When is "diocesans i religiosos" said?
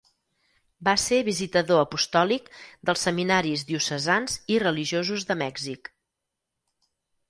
3.71-5.31